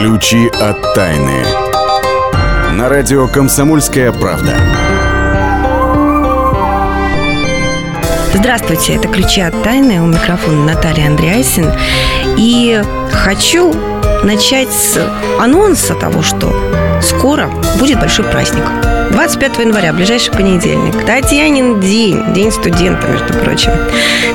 [0.00, 1.44] Ключи от тайны.
[2.72, 4.89] На радио «Комсомольская правда».
[8.32, 10.00] Здравствуйте, это «Ключи от тайны».
[10.00, 11.72] У микрофона Наталья Андреасин.
[12.38, 12.80] И
[13.10, 13.74] хочу
[14.22, 14.98] начать с
[15.40, 16.54] анонса того, что
[17.02, 18.62] скоро будет большой праздник.
[19.10, 21.04] 25 января, ближайший понедельник.
[21.04, 23.72] Татьянин день, день студента, между прочим.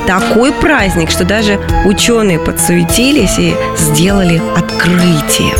[0.06, 5.54] Такой праздник, что даже ученые подсуетились и сделали открытие.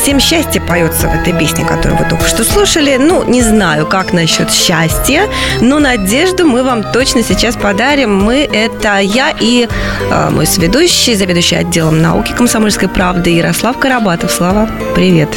[0.00, 2.96] Всем счастье, поется в этой песне, которую вы только что слушали.
[2.96, 5.28] Ну, не знаю, как насчет счастья,
[5.60, 8.16] но надежду мы вам точно сейчас подарим.
[8.16, 9.68] Мы– это я и
[10.10, 14.30] э, мой сведущий, заведующий отделом науки комсомольской правды Ярослав Карабатов.
[14.30, 15.28] Слава, привет.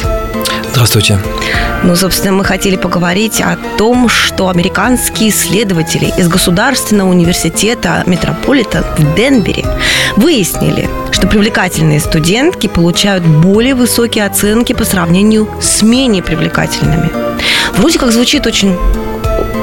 [0.70, 1.18] Здравствуйте.
[1.84, 9.14] Ну, собственно, мы хотели поговорить о том, что американские исследователи из Государственного университета Метрополита в
[9.14, 9.64] Денвере
[10.16, 10.88] выяснили,
[11.24, 17.10] что привлекательные студентки получают более высокие оценки по сравнению с менее привлекательными.
[17.78, 18.76] Вроде как звучит очень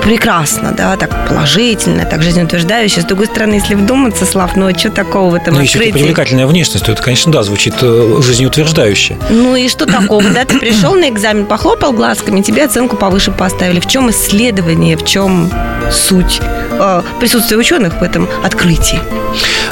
[0.04, 3.02] прекрасно, да, так положительно, так жизнеутверждающе.
[3.02, 5.86] С другой стороны, если вдуматься, Слав, ну а что такого в этом ну, открытии?
[5.86, 9.20] если привлекательная внешность, то это, конечно, да, звучит э, жизнеутверждающе.
[9.30, 10.46] Ну и что такого, да?
[10.46, 13.80] Ты пришел на экзамен, похлопал глазками, тебе оценку повыше поставили.
[13.80, 15.52] В чем исследование, в чем
[15.92, 16.42] суть
[16.72, 19.00] э, присутствия ученых в этом открытии?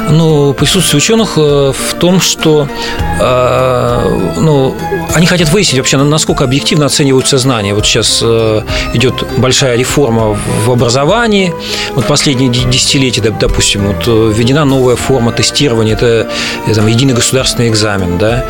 [0.09, 2.67] Ну, присутствие ученых э, в том, что
[3.19, 4.77] ну,
[5.13, 7.73] они хотят выяснить вообще, насколько объективно оцениваются знания.
[7.73, 8.23] Вот сейчас
[8.93, 11.53] идет большая реформа в образовании.
[11.95, 16.29] Вот последние десятилетия, допустим, вот э, введена новая форма тестирования, это
[16.67, 18.17] э, там, единый государственный экзамен.
[18.17, 18.45] Да?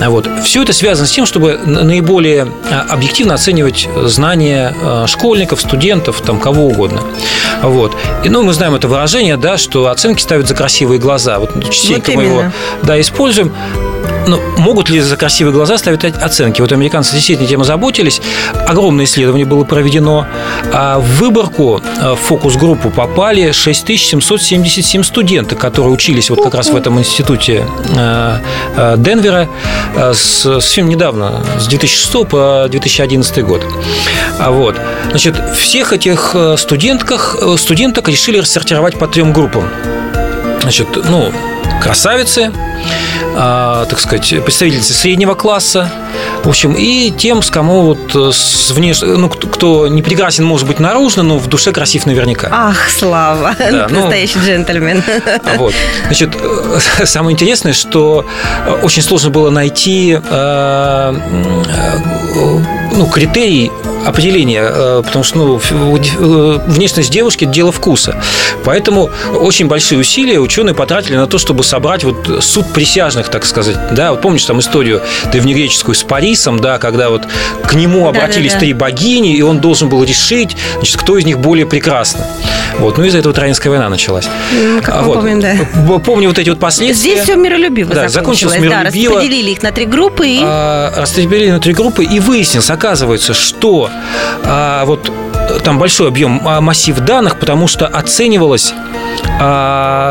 [0.00, 0.28] А вот.
[0.44, 6.40] Все это связано с тем, чтобы наиболее а, объективно оценивать знания э, школьников, студентов, там,
[6.40, 7.02] кого угодно.
[7.62, 7.96] Вот.
[8.24, 11.38] И, ну, мы знаем это выражение, да, что оценки ставят за красивые глаза.
[11.38, 12.44] Вот частенько вот мы его
[12.82, 13.54] да, используем.
[14.26, 16.60] Ну, могут ли за красивые глаза ставить оценки?
[16.60, 18.20] Вот американцы действительно тем озаботились.
[18.66, 20.26] Огромное исследование было проведено.
[20.72, 26.98] А в выборку в фокус-группу попали 6777 студентов, которые учились вот как раз в этом
[26.98, 28.38] институте э,
[28.76, 29.48] э, Денвера
[29.94, 33.62] э, совсем недавно, с 2006 по 2011 год.
[34.38, 34.76] А вот.
[35.10, 39.68] Значит, всех этих студентках, студенток решили рассортировать по трем группам.
[40.62, 41.30] Значит, ну,
[41.82, 45.90] красавицы, а, так сказать, представительницы среднего класса,
[46.44, 49.00] в общем, и тем, с кому вот э, с внеш...
[49.00, 52.48] ну, кто не прекрасен, может быть, наружно, но в душе красив наверняка.
[52.52, 55.02] Ах, Слава, да, ну, настоящий джентльмен.
[55.56, 55.74] Вот.
[56.06, 58.26] Значит, э, самое интересное, что
[58.66, 60.18] э, очень сложно было найти
[62.92, 63.70] ну, критерий
[64.04, 68.20] определение, э, потому что ну, э, внешность девушки– дело вкуса.
[68.64, 73.76] Поэтому очень большие усилия ученые потратили на то, чтобы собрать вот суд присяжных, так сказать.
[73.92, 77.22] Да, вот помнишь там историю древнегреческую с Парисом, да, когда вот
[77.66, 78.60] к нему обратились да, да, да.
[78.60, 82.26] три богини, и он должен был решить, значит, кто из них более прекрасна.
[82.78, 82.98] Вот.
[82.98, 84.28] Ну, из-за этого Троянская война началась.
[84.82, 85.14] как вот.
[85.14, 85.54] помним, да.
[86.04, 87.12] Помню вот эти вот последствия.
[87.12, 88.58] Здесь все миролюбиво да, закончилось.
[88.58, 89.10] миролюбиво.
[89.10, 90.26] Да, распределили их на три группы.
[90.26, 90.40] И...
[90.42, 93.90] А, распределили на три группы, и выяснилось, оказывается, что
[94.46, 95.10] а, вот
[95.62, 98.74] там большой объем а, массив данных, потому что оценивалось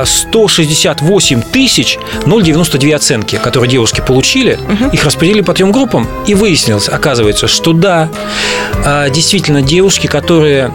[0.05, 4.55] 168 а, тысяч 0,92 оценки, которые девушки получили.
[4.55, 4.89] Угу.
[4.91, 8.09] Их распределили по трем группам, и выяснилось, оказывается, что да,
[8.85, 10.73] а, действительно, девушки, которые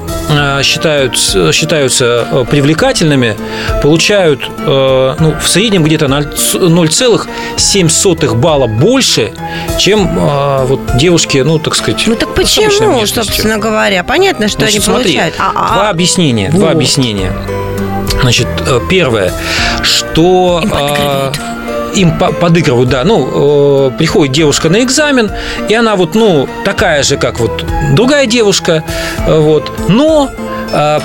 [0.62, 3.36] считают, считаются э, привлекательными,
[3.82, 9.32] получают ну, в среднем где-то 0,7 балла больше,
[9.78, 10.08] чем
[10.66, 14.04] вот девушки, ну, так сказать, Ну, так почему, собственно говоря?
[14.04, 15.34] Понятно, что Значит, они смотри, получают.
[15.38, 16.50] А, а, два объяснения.
[16.50, 16.60] Вот.
[16.60, 17.32] Два объяснения.
[18.20, 19.32] Значит, э, первое,
[19.82, 20.60] что...
[20.62, 21.38] Им подыгрывают
[21.94, 23.04] им подыгрывают, да.
[23.04, 25.30] Ну, э, приходит девушка на экзамен,
[25.68, 28.84] и она вот, ну, такая же, как вот другая девушка,
[29.27, 30.30] э, вот, но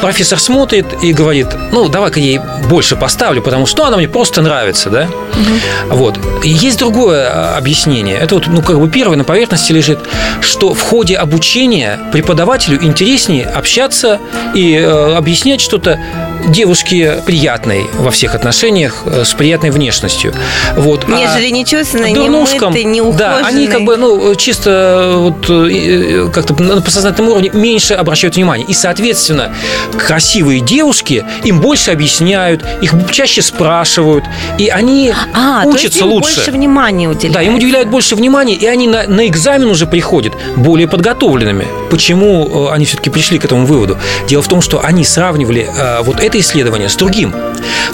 [0.01, 2.39] профессор смотрит и говорит, ну, давай-ка ей
[2.69, 5.03] больше поставлю, потому что она мне просто нравится, да?
[5.03, 5.95] Угу.
[5.95, 6.19] Вот.
[6.43, 8.17] И есть другое а, объяснение.
[8.17, 9.99] Это вот, ну, как бы первое на поверхности лежит,
[10.41, 14.19] что в ходе обучения преподавателю интереснее общаться
[14.53, 15.99] и э, объяснять что-то
[16.47, 20.33] девушки приятной во всех отношениниях, э, с приятной внешностью.
[20.75, 21.07] Вот.
[21.07, 25.49] Нежели а не чувственной, не дурнушкам, мытой, не Да, они как бы, ну, чисто вот
[25.49, 28.65] э, как-то на подсознательном уровне меньше обращают внимание.
[28.67, 29.55] И, соответственно,
[29.97, 34.25] красивые девушки им больше объясняют, их чаще спрашивают,
[34.57, 36.35] и они а, учатся то есть им лучше.
[36.35, 37.33] больше внимания уделяют.
[37.33, 41.67] Да, им уделяют больше внимания, и они на, на экзамен уже приходят более подготовленными.
[41.89, 43.97] Почему э, они все-таки пришли к этому выводу?
[44.27, 47.33] Дело в том, что они сравнивали э, вот это исследование с другим.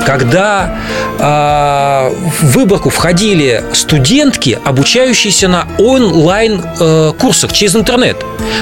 [0.06, 0.78] Когда
[1.20, 7.12] э, в выборку входили студентки, обучающиеся на онлайн э,
[7.52, 8.18] через интернет.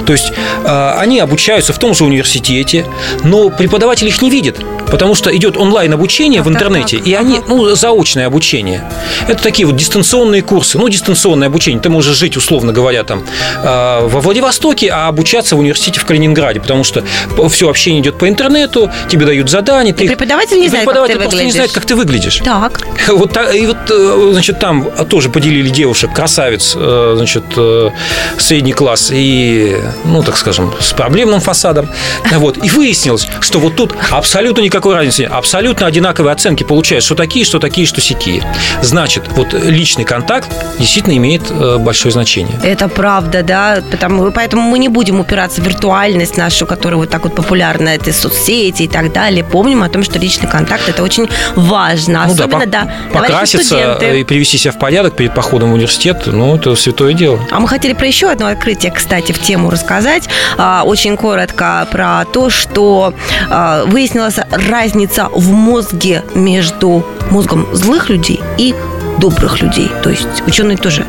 [0.05, 0.31] То есть
[0.63, 2.85] э, они обучаются в том же университете,
[3.23, 4.57] но преподаватель их не видит,
[4.89, 7.07] потому что идет онлайн обучение в так, интернете, так.
[7.07, 8.83] и они, ну, заочное обучение.
[9.27, 10.77] Это такие вот дистанционные курсы.
[10.77, 11.81] Ну, дистанционное обучение.
[11.81, 13.23] Ты можешь жить, условно говоря, там
[13.63, 17.03] э, во Владивостоке, а обучаться в университете в Калининграде, потому что
[17.49, 19.66] все общение идет по интернету, тебе дают задания.
[19.67, 21.53] И преподаватель не знает, преподаватель как ты просто не выглядишь.
[21.53, 22.41] знает, как ты выглядишь.
[22.43, 22.81] Так.
[23.07, 27.89] Вот, и вот, э, значит, там тоже поделили девушек, красавиц, э, значит, э,
[28.37, 31.89] средний класс и, ну, так скажем, с проблемным фасадом.
[32.37, 32.63] Вот.
[32.63, 35.31] И выяснилось, что вот тут абсолютно никакой разницы нет.
[35.31, 38.43] Абсолютно одинаковые оценки получают, что такие, что такие, что сякие.
[38.81, 42.59] Значит, вот личный контакт действительно имеет большое значение.
[42.63, 47.23] Это правда, да, потому, поэтому мы не будем упираться в виртуальность нашу, которая вот так
[47.23, 49.43] вот популярна, это соцсети и так далее.
[49.57, 52.81] Помним о том, что личный контакт это очень важно, Ну да, особенно, да,
[53.11, 54.19] товарищи Покраситься студенты.
[54.19, 57.39] и привести себя в порядок перед походом в университет, ну, это святое дело.
[57.49, 60.29] А мы хотели про еще одно открытие, кстати, в тему рассказать.
[60.59, 63.15] А, Очень коротко про то, что
[63.49, 68.75] а, выяснилась разница в мозге между мозгом злых людей и
[69.19, 69.89] добрых людей.
[70.03, 71.05] То есть ученые тоже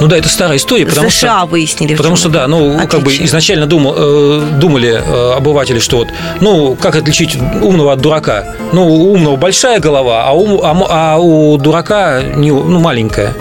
[0.00, 1.94] Ну да, это старая история, потому США что выяснили.
[1.94, 3.26] Потому что, да, ну, как бы отличие.
[3.26, 6.08] изначально думал, э, думали э, обыватели, что вот,
[6.40, 8.54] ну, как отличить умного от дурака?
[8.72, 13.34] Ну, у умного большая голова, а, ум- а а у дурака не, ну, маленькая.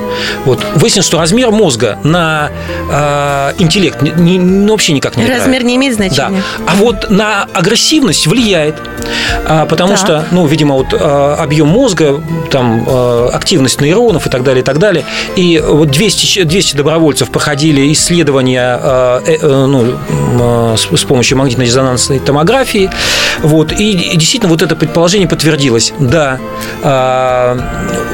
[0.46, 0.64] Вот.
[0.76, 2.50] Выяснилось, что размер мозга на
[2.90, 5.44] э, интеллект ни- ни- ну, вообще никак не влияет.
[5.44, 6.08] Размер не имеет Да.
[6.08, 6.44] значения.
[6.68, 8.76] А вот на агрессивность влияет.
[9.48, 9.98] А, потому Так.
[10.00, 12.22] что, ну, видимо, вот а, объем мозга,
[12.52, 15.06] там, а, активность нейронов и так далее, и так далее.
[15.36, 19.96] И вот 200, ч- 200 добровольцев проходили исследования э, э, ну,
[20.42, 22.90] а, с, с помощью магнитно-резонансной томографии.
[23.42, 23.72] Вот.
[23.74, 25.94] И, и действительно вот это предположение подтвердилось.
[26.00, 26.40] Да,
[26.84, 27.58] а,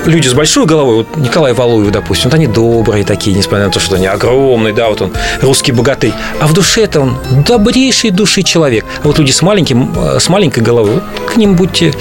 [0.05, 3.79] люди с большой головой, вот Николай Валуев, допустим, вот они добрые такие, несмотря на то,
[3.79, 6.13] что они огромные, да, вот он русский богатырь.
[6.39, 8.85] А в душе-то он добрейший души человек.
[9.03, 11.93] А вот люди с маленьким, э, с маленькой головой, вот к ним будьте,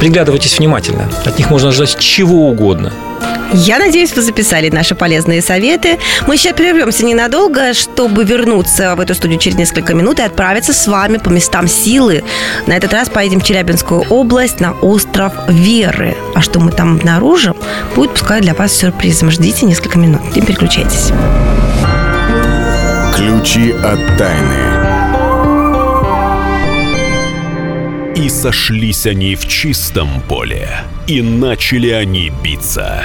[0.00, 1.08] приглядывайтесь внимательно.
[1.24, 2.92] От них можно ждать чего угодно.
[3.52, 5.98] Я надеюсь, вы записали наши полезные советы.
[6.26, 10.86] Мы сейчас прервемся ненадолго, чтобы вернуться в эту студию через несколько минут и отправиться с
[10.86, 12.24] вами по местам силы.
[12.66, 16.14] На этот раз поедем в Челябинскую область на остров Веры.
[16.34, 17.56] А что мы там обнаружим,
[17.94, 19.30] будет пускай для вас сюрпризом.
[19.30, 20.20] Ждите несколько минут.
[20.36, 21.10] Не переключайтесь.
[23.16, 24.78] Ключи от тайны.
[28.14, 30.68] И сошлись они в чистом поле,
[31.06, 33.04] и начали они биться.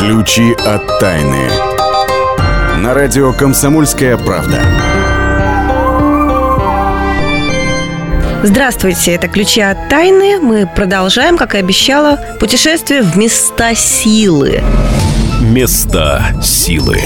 [0.00, 1.50] Ключи от тайны.
[2.78, 4.58] На радио «Комсомольская правда».
[8.42, 10.40] Здравствуйте, это «Ключи от тайны».
[10.40, 14.62] Мы продолжаем, как и обещала, путешествие в места силы.
[15.42, 16.98] Места силы.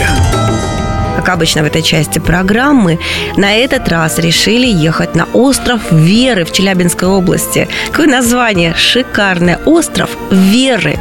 [1.16, 3.00] Как обычно в этой части программы,
[3.36, 7.68] на этот раз решили ехать на остров Веры в Челябинской области.
[7.90, 8.72] Какое название?
[8.76, 9.58] Шикарное.
[9.64, 10.96] Остров Веры.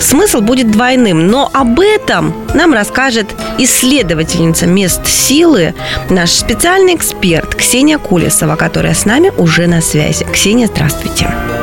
[0.00, 3.26] Смысл будет двойным, но об этом нам расскажет
[3.58, 5.74] исследовательница мест силы,
[6.08, 10.24] наш специальный эксперт Ксения Кулесова, которая с нами уже на связи.
[10.32, 11.26] Ксения, здравствуйте.
[11.26, 11.57] Здравствуйте,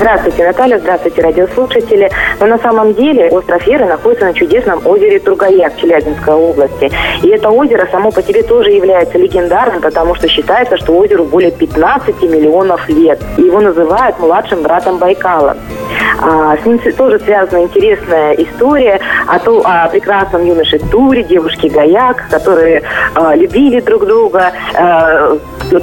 [0.00, 2.10] Наталья, здравствуйте, радиослушатели.
[2.40, 6.90] Но на самом деле остров Веры находится на чудесном озере Тургаяк Челябинской области.
[7.22, 11.50] И это озеро само по себе тоже является легендарным, потому что считается, что озеру более
[11.50, 13.20] 15 миллионов лет.
[13.36, 15.56] Его называют младшим братом Байкала.
[16.22, 22.28] А, с ним тоже связана интересная история о, том, о прекрасном юноше Туре, девушке Гаяк,
[22.30, 22.82] которые
[23.14, 24.52] а, любили друг друга.
[24.74, 25.36] А,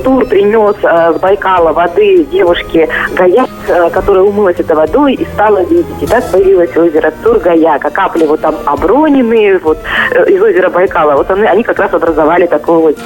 [0.04, 3.50] Тур принес а, с Байкала воды девушке Гаяк,
[3.92, 6.02] которая умылась этой водой и стала видеть.
[6.02, 7.86] И так появилось озеро Тур-Гаяк.
[7.86, 9.78] А капли вот там оброненные вот,
[10.12, 12.98] э, из озера Байкала, вот они, они как раз образовали такой вот.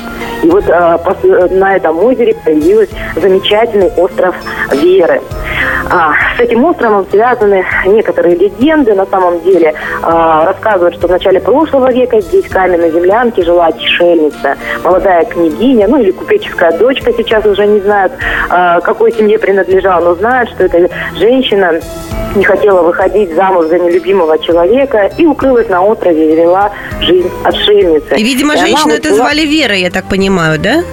[0.44, 1.00] И вот а,
[1.52, 4.36] на этом озере появился замечательный остров
[4.72, 5.22] Веры.
[5.90, 8.94] А, с этим островом связаны некоторые легенды.
[8.94, 15.26] На самом деле рассказывают, что в начале прошлого века здесь каменной землянке жила отшельница, молодая
[15.26, 18.14] княгиня, ну или купеческая дочка, сейчас уже не знают,
[18.84, 21.80] какой семье принадлежала, но знают, что эта женщина
[22.36, 28.16] не хотела выходить замуж за нелюбимого человека и укрылась на острове и вела жизнь отшельницы.
[28.16, 29.18] И, видимо, и женщину это была...
[29.18, 30.84] звали Вера, я так понимаю, да?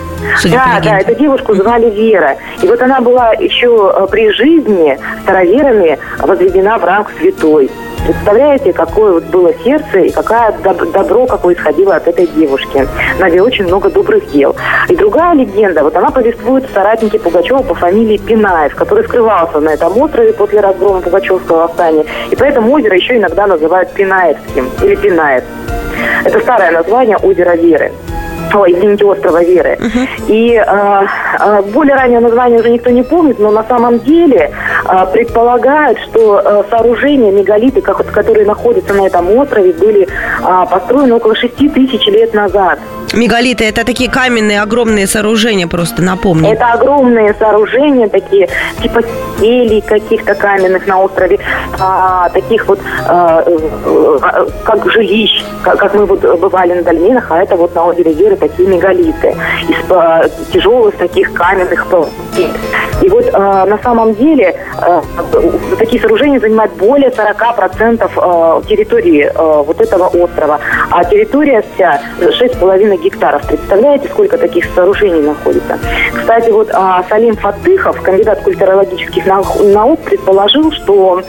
[0.40, 2.36] Судя да, да, эту девушку звали Вера.
[2.62, 7.70] И вот она была еще э, при жизни староверами возведена в ранг святой.
[8.06, 10.52] Представляете, какое вот было сердце и какое
[10.92, 12.86] добро, какое исходило от этой девушки.
[13.18, 14.56] Делала очень много добрых дел.
[14.88, 19.70] И другая легенда, вот она повествует о соратнике Пугачева по фамилии Пинаев, который скрывался на
[19.70, 22.04] этом острове после разгрома Пугачевского восстания.
[22.30, 25.44] И поэтому озеро еще иногда называют Пинаевским или Пинаев.
[26.24, 27.92] Это старое название озера Веры
[28.54, 29.78] ой, извините, острова Веры.
[29.80, 30.08] Uh-huh.
[30.28, 31.06] И э,
[31.40, 34.50] э, более раннее название уже никто не помнит, но на самом деле
[35.12, 41.56] предполагают, что э, сооружения, мегалиты, которые находятся на этом острове, были э, построены около 6
[41.74, 42.78] тысяч лет назад.
[43.14, 46.50] Мегалиты– это такие каменные огромные сооружения, просто напомню.
[46.50, 48.48] Это огромные сооружения, такие
[48.82, 49.02] типа
[49.40, 51.38] келей каких-то каменных на острове,
[51.80, 57.42] а, таких вот а, а, как жилищ, как, как мы вот бывали на Дальменах, а
[57.42, 59.34] это вот на озере Веры такие мегалиты
[59.68, 61.86] из а, тяжелых таких каменных
[63.02, 64.77] И вот а, на самом деле а,
[65.78, 73.02] такие сооружения занимают более 40% а, территории а, вот этого острова, а территория вся 6,5
[73.02, 73.46] гектаров.
[73.46, 75.78] Представляете, сколько таких сооружений находится?
[76.14, 81.22] Кстати, вот а, Салим Фатыхов, кандидат культурологических наук, предположил, что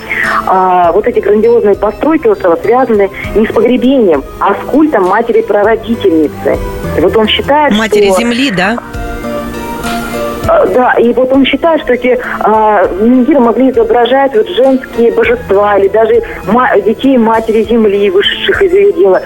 [0.46, 6.58] а, вот эти грандиозные постройки острова связаны не с погребением, а с культом матери-прародительницы.
[7.00, 8.20] Вот он считает, Матери что...
[8.20, 8.78] Земли, да?
[10.48, 15.78] А, да, и вот он считает, что эти а, менгиры могли изображать вот женские божества
[15.78, 19.22] или даже ма- детей матери земли, вышедших из ее дела,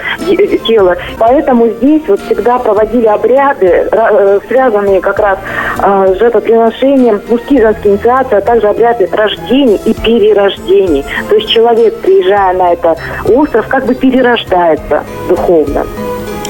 [0.66, 0.96] тела.
[1.18, 5.38] Поэтому здесь вот всегда проводили обряды, э, связанные как раз
[5.78, 11.04] а, с жертвоприношением, мужские женские инициации, а также обряды рождений и перерождений.
[11.28, 15.86] То есть человек, приезжая на этот остров, как бы перерождается духовно.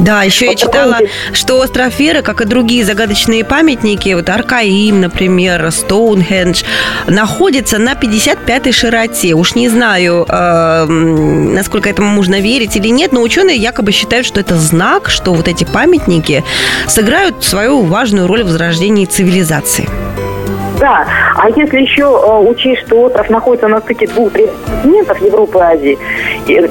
[0.01, 0.99] Да, еще я читала,
[1.33, 6.63] что остров Веры, как и другие загадочные памятники, вот Аркаим, например, Стоунхендж,
[7.07, 9.35] находится на 55-й широте.
[9.35, 14.41] Уж не знаю, э, насколько этому можно верить или нет, но ученые якобы считают, что
[14.41, 16.45] это знак, что вот эти памятники
[16.89, 19.89] сыграют свою важную роль в возрождении цивилизации.
[20.79, 25.63] Да, а если еще э, учесть, что остров находится на стыке двух континентов Европы и
[25.63, 25.99] Азии,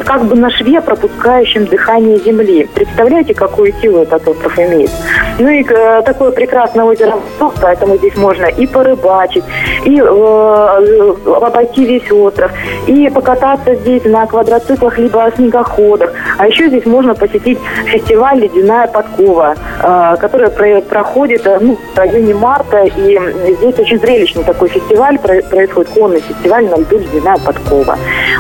[0.04, 2.70] как бы на шве, пропускающем дыхание Земли.
[2.74, 4.92] Представляете, какую силу этот остров имеет?
[5.40, 7.16] Ну и э, такое прекрасное озеро,
[7.62, 9.44] поэтому здесь можно и порыбачить,
[9.86, 12.52] и э, э, обойти весь остров,
[12.88, 16.12] и покататься здесь на квадроциклах либо снегоходах.
[16.38, 21.98] А еще здесь можно посетить фестиваль «Ледяная подкова», э, который про проходит э, ну, в
[21.98, 23.20] районе марта, и
[23.58, 27.98] здесь очень зрелищный такой фестиваль, происходит конный фестиваль на льду «Ледяная подкова».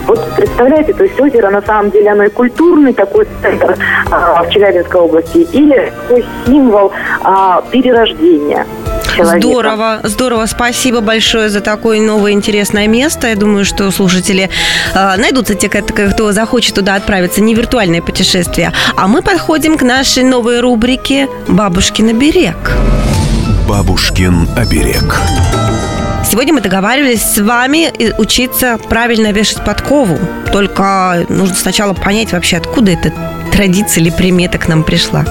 [0.07, 3.77] Вот представляете, то есть озеро на самом деле оно и культурный такой центр
[4.12, 6.91] а, в Челябинской области, или такой символ
[7.24, 8.65] а, перерождения.
[9.15, 9.48] Человека.
[9.48, 10.45] Здорово, здорово.
[10.48, 13.27] Спасибо большое за такое новое интересное место.
[13.27, 14.50] Я думаю, что слушатели
[14.95, 17.41] э, найдутся те, кто захочет туда отправиться.
[17.41, 18.74] Не виртуальное путешествие.
[18.95, 22.55] А мы подходим к нашей новой рубрике «Бабушкин оберег».
[23.67, 25.22] Бабушкин оберег.
[26.29, 30.20] Сегодня мы договаривались с вами учиться правильно вешать подкову.
[30.51, 33.13] Только нужно сначала понять вообще, откуда эта
[33.51, 35.25] традиция или примета к нам пришла.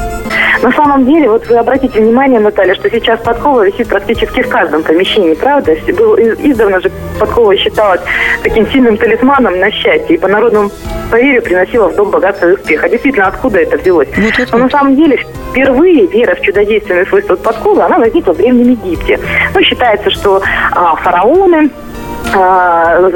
[0.60, 4.82] На самом деле, вот вы обратите внимание, Наталья, что сейчас подкова висит практически в каждом
[4.82, 5.74] помещении, правда?
[5.96, 8.00] Был, издавна же подкова считалась
[8.42, 10.70] таким сильным талисманом на счастье, и по народному
[11.10, 12.84] поверью приносила в дом богатство и успех.
[12.84, 14.08] А действительно, откуда это взялось?
[14.16, 18.36] Вот, вот, Но на самом деле, впервые вера в чудодейственные свойства подковы, она возникла в
[18.36, 19.18] Древнем Египте.
[19.54, 20.42] Ну, считается, что
[20.72, 21.70] а, фараоны
[22.34, 23.10] а,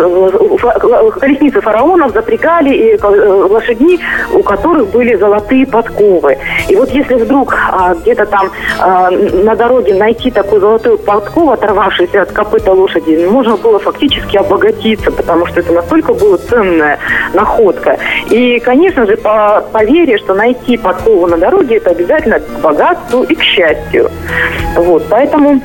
[1.18, 4.00] колесницы фараонов запрягали и э, лошадей,
[4.32, 6.36] у которых были золотые подковы.
[6.68, 12.22] И вот если вдруг а, где-то там а, на дороге найти такую золотую подкову, оторвавшуюся
[12.22, 16.98] от копыта лошади, можно было фактически обогатиться, потому что это настолько была ценная
[17.34, 17.98] находка.
[18.30, 23.34] И, конечно же, по поверье, что найти подкову на дороге, это обязательно к богатству и
[23.34, 24.10] к счастью.
[24.76, 25.60] Вот, поэтому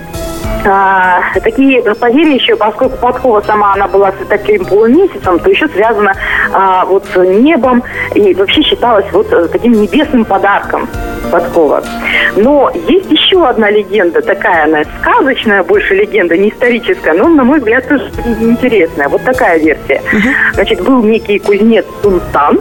[0.65, 6.13] а, такие поверья еще, поскольку подкова сама она была с таким полумесяцем, то еще связана
[6.53, 7.83] а, вот с небом
[8.15, 10.87] и вообще считалась вот э, таким небесным подарком
[11.31, 11.83] подкова.
[12.35, 17.59] Но есть еще одна легенда, такая она сказочная, больше легенда, не историческая, но, на мой
[17.59, 19.09] взгляд, тоже интересная.
[19.09, 20.01] Вот такая версия.
[20.53, 22.59] Значит, был некий кузнец Сунтан,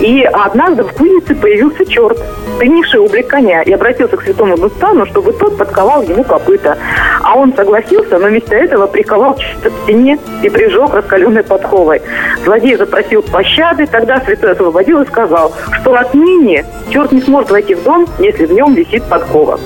[0.00, 2.18] и однажды в кузнице появился черт,
[2.58, 6.76] принявший облик коня, и обратился к святому Дунстану, чтобы тот подковал ему копыта.
[7.22, 9.40] А он согласился, но вместо этого приковал к
[9.84, 12.02] стене и прижег раскаленной подковой.
[12.44, 17.82] Злодей запросил пощады, тогда святой освободил и сказал, что отныне черт не сможет войти в
[17.82, 19.58] дом, если в нем висит подкова.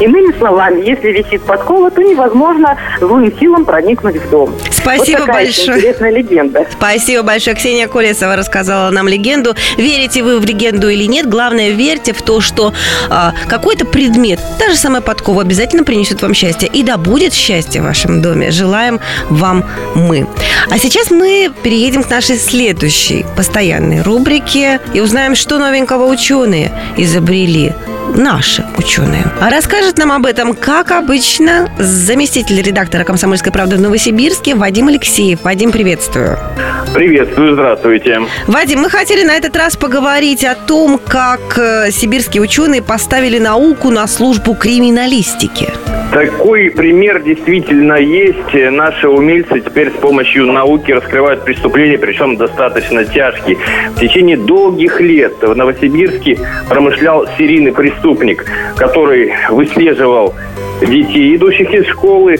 [0.00, 4.52] Иными словами, если висит подкова, то невозможно злым силам проникнуть в дом.
[4.70, 5.78] Спасибо вот большое.
[5.78, 6.66] Интересная легенда.
[6.70, 7.56] Спасибо большое.
[7.56, 9.54] Ксения Колесова рассказала нам легенду.
[9.76, 12.72] Верите вы в легенду или нет, главное, верьте в то, что
[13.10, 16.68] а, какой-то предмет, даже самая подкова, обязательно принесет вам счастье.
[16.72, 18.50] И да будет счастье в вашем доме.
[18.50, 20.26] Желаем вам мы.
[20.70, 27.72] А сейчас мы переедем к нашей следующей постоянной рубрике и узнаем, что новенького ученые изобрели
[28.14, 29.24] наши ученые.
[29.40, 35.42] А расскажет нам об этом, как обычно, заместитель редактора «Комсомольской правды» в Новосибирске Вадим Алексеев.
[35.42, 36.38] Вадим, приветствую.
[36.92, 38.20] Приветствую, здравствуйте.
[38.46, 43.90] Вадим, мы хотели на этот раз поговорить о том, как э, сибирские ученые поставили науку
[43.90, 45.68] на службу криминалистики.
[46.12, 48.54] Такой пример действительно есть.
[48.54, 53.58] Наши умельцы теперь с помощью науки раскрывают преступления, причем достаточно тяжкие.
[53.96, 56.38] В течение долгих лет в Новосибирске
[56.68, 58.44] промышлял серийный преступник,
[58.76, 60.34] который выслеживал
[60.86, 62.38] детей, идущих из школы,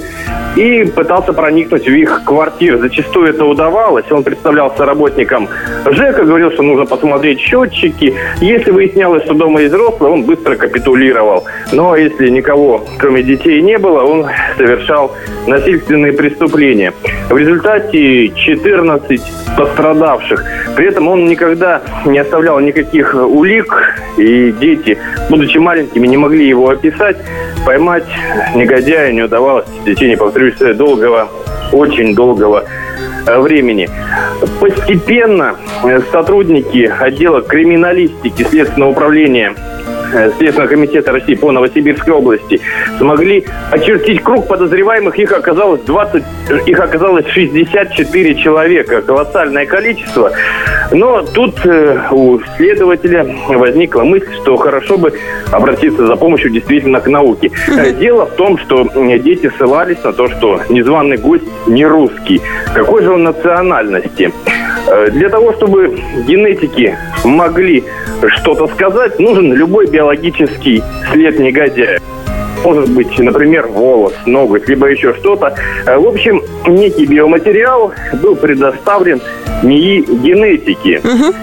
[0.56, 2.78] и пытался проникнуть в их квартиры.
[2.78, 4.10] Зачастую это удавалось.
[4.10, 5.48] Он представлялся работником
[5.84, 8.14] ЖЭКа, говорил, что нужно посмотреть счетчики.
[8.40, 11.44] Если выяснялось, что дома есть взрослый, он быстро капитулировал.
[11.72, 15.12] Но если никого, кроме детей, не было, он совершал
[15.46, 16.92] насильственные преступления.
[17.28, 19.20] В результате 14
[19.56, 20.44] пострадавших.
[20.76, 24.98] При этом он никогда не оставлял никаких улик, и дети,
[25.30, 27.16] будучи маленькими, не могли его описать.
[27.64, 28.04] Поймать
[28.54, 31.28] негодяя не удавалось в течение, повторюсь, долгого,
[31.72, 32.64] очень долгого
[33.26, 33.88] э, времени.
[34.60, 39.54] Постепенно э, сотрудники отдела криминалистики Следственного управления
[40.38, 42.60] Следственного комитета России по Новосибирской области
[42.98, 45.18] смогли очертить круг подозреваемых.
[45.18, 46.22] Их оказалось 20,
[46.66, 49.02] их оказалось 64 человека.
[49.02, 50.32] Колоссальное количество.
[50.92, 55.12] Но тут э, у следователя возникла мысль, что хорошо бы
[55.50, 57.50] обратиться за помощью действительно к науке.
[57.68, 58.88] Э, дело в том, что
[59.18, 62.40] дети ссылались на то, что незваный гость не русский.
[62.74, 64.32] Какой же он национальности?
[64.86, 67.84] Э, для того, чтобы генетики могли
[68.36, 72.00] что-то сказать, нужен любой биологический след негодяя.
[72.64, 75.54] Может быть, например, волос, ноготь, либо еще что-то.
[75.86, 79.20] Э, в общем, некий биоматериал был предоставлен
[79.62, 81.34] НИИ генетики угу.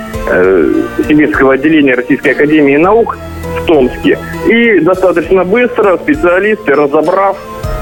[1.07, 3.17] Сибирского отделения Российской Академии Наук
[3.59, 4.17] в Томске.
[4.47, 7.37] И достаточно быстро специалисты, разобрав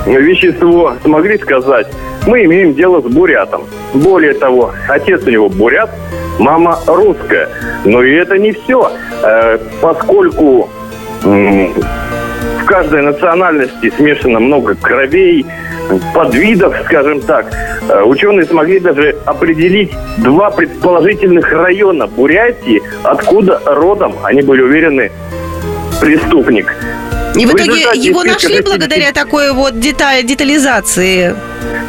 [0.06, 1.88] вещество, смогли сказать,
[2.28, 3.64] мы имеем дело с бурятом.
[3.94, 5.90] Более того, отец у него бурят,
[6.38, 7.50] мама русская.
[7.86, 8.92] Но и это не все,
[9.24, 10.70] э, поскольку
[11.22, 15.46] в каждой национальности смешано много кровей,
[16.14, 17.48] подвидов, скажем так.
[17.90, 25.12] Э, ученые смогли даже определить два предположительных района Бурятии, откуда родом, они были уверены,
[26.00, 26.74] преступник.
[27.36, 31.36] И в, в итоге его нашли благодаря такой вот деталь, детализации.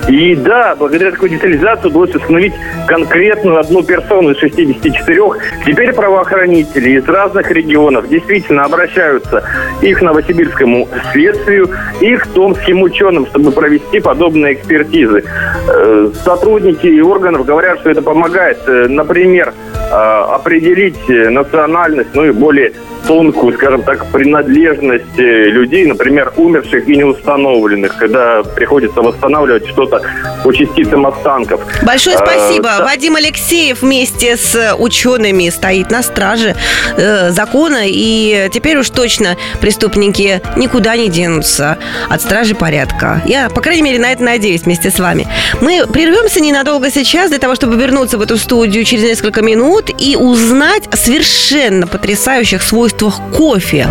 [0.08, 2.54] И да, благодаря такой детализации удалось установить
[2.86, 5.20] конкретную одну персону из 64.
[5.64, 9.44] Теперь правоохранители из разных регионов действительно обращаются
[9.80, 15.22] и к новосибирскому следствию, и к томским ученым, чтобы провести подобные экспертизы.
[15.68, 22.72] Э, сотрудники органов говорят, что это помогает, э, например, э, определить национальность, ну и более
[23.06, 30.02] тонкую, скажем так, принадлежность э, людей, например, умерших и неустановленных, когда приходится восстанавливать что-то
[30.44, 31.60] по частицам останков.
[31.82, 32.64] Большое А, спасибо.
[32.78, 32.84] да.
[32.84, 36.54] Вадим Алексеев вместе с учеными стоит на страже
[36.96, 43.22] э, закона, и теперь уж точно преступники никуда не денутся от стражи порядка.
[43.26, 45.26] Я, по крайней мере, на это надеюсь вместе с вами.
[45.60, 50.16] Мы прервемся ненадолго сейчас для того, чтобы вернуться в эту студию через несколько минут и
[50.16, 53.88] узнать совершенно потрясающих свойствах кофе.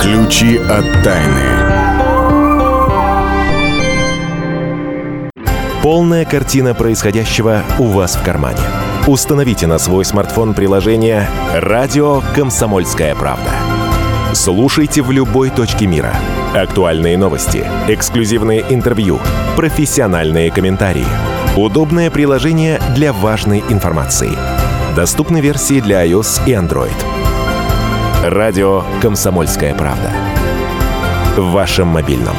[0.00, 1.42] Ключи от тайны.
[5.82, 8.60] Полная картина происходящего у вас в кармане.
[9.06, 13.50] Установите на свой смартфон приложение «Радио Комсомольская правда».
[14.32, 16.14] Слушайте в любой точке мира.
[16.54, 19.18] Актуальные новости, эксклюзивные интервью,
[19.56, 21.06] профессиональные комментарии.
[21.56, 24.59] Удобное приложение для важной информации.
[24.96, 26.90] Доступны версии для iOS и Android.
[28.24, 30.10] Радио «Комсомольская правда».
[31.36, 32.34] В вашем мобильном.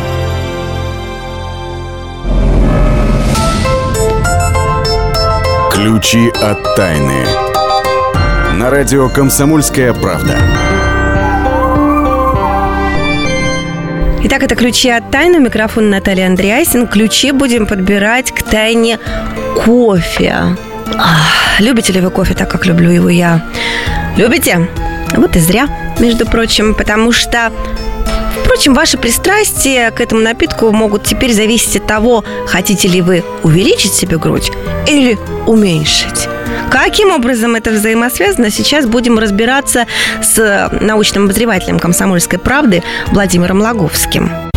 [5.71, 7.25] Ключи от тайны.
[8.55, 10.35] На радио «Комсомольская правда».
[14.23, 15.37] Итак, это ключи от тайны.
[15.37, 16.87] У микрофона Наталья Андреасин.
[16.87, 18.99] Ключи будем подбирать к тайне
[19.55, 20.57] кофе.
[21.59, 23.45] Любите ли вы кофе так, как люблю его я?
[24.17, 24.69] Любите?
[25.15, 25.67] Вот и зря,
[25.99, 27.51] между прочим, потому что
[28.43, 33.93] Впрочем, ваши пристрастия к этому напитку могут теперь зависеть от того, хотите ли вы увеличить
[33.93, 34.51] себе грудь
[34.87, 36.27] или уменьшить.
[36.69, 39.87] Каким образом это взаимосвязано, сейчас будем разбираться
[40.21, 44.50] с научным обозревателем «Комсомольской правды» Владимиром Логовским.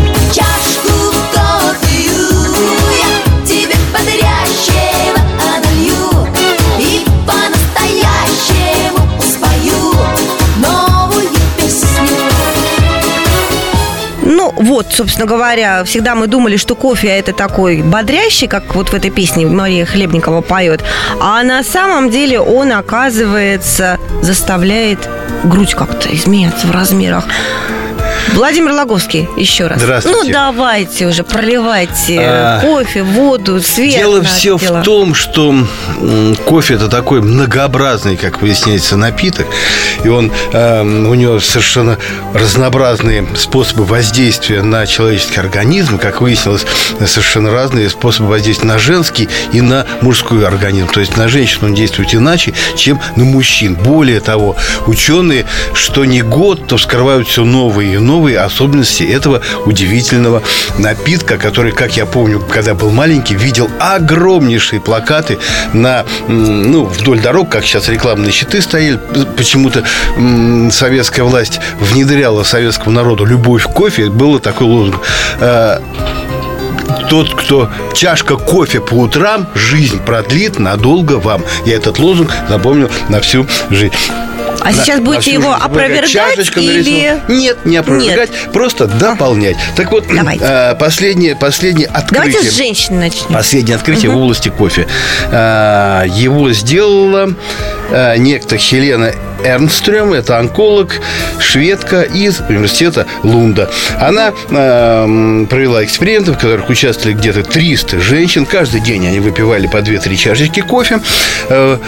[14.65, 19.11] Вот, собственно говоря, всегда мы думали, что кофе это такой бодрящий, как вот в этой
[19.11, 20.83] песне Мария Хлебникова поет.
[21.21, 25.07] А на самом деле он, оказывается, заставляет
[25.45, 27.25] грудь как-то изменяться в размерах.
[28.33, 29.81] Владимир Логовский, еще раз.
[29.81, 30.19] Здравствуйте.
[30.25, 33.97] Ну, давайте уже, проливайте А, кофе, воду, свет.
[33.97, 34.81] Дело все дело.
[34.81, 35.55] в том, что
[36.47, 39.47] кофе это такой многообразный, как выясняется, напиток,
[40.03, 41.99] и он э, у него совершенно
[42.33, 46.67] разнообразные способы воздействия на человеческий организм, как выяснилось,
[47.07, 50.89] совершенно разные способы воздействия на женский и на мужской организм.
[50.89, 53.75] То есть на женщину он действует иначе, чем на мужчин.
[53.75, 54.57] Более того,
[54.87, 60.43] ученые, что не год, то вскрывают все новые и новые особенности этого удивительного
[60.79, 65.39] напитка, который, как я помню, когда был маленький, видел огромнейшие плакаты
[65.73, 69.01] на, ну, вдоль дорог, как сейчас рекламные щиты стояли.
[69.37, 69.85] Почему-то
[70.71, 74.11] советская власть внедряла советскому народу любовь к кофе.
[74.11, 75.01] Было такой лозунг.
[75.41, 75.79] Э,
[77.09, 81.43] тот, кто чашка кофе по утрам, жизнь продлит надолго вам.
[81.65, 83.95] Я этот лозунг запомнил на всю жизнь.
[84.65, 87.21] А сейчас На- будете на всю его опровергать или-.
[87.29, 89.57] Нет, не опровергать, просто дополнять.
[89.77, 90.45] Так вот, Давайте.
[90.47, 92.33] э, последнее, последнее открытие.
[92.33, 93.33] Давайте с женщин начнем.
[93.35, 94.87] Последнее открытие в области кофе.
[95.31, 97.35] А, Его сделала
[97.91, 99.13] а, некто Хелена
[99.45, 100.95] Эрнстрём, это онколог,
[101.39, 103.71] шведка из университета Лунда.
[104.01, 108.47] Она а, м, провела эксперименты, в которых участвовали где-то 300 женщин.
[108.47, 111.01] Каждый день они выпивали по 2-3 чашечки кофе.
[111.51, 111.79] Э,